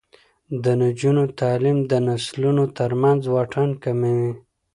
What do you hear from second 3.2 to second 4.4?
واټن کموي.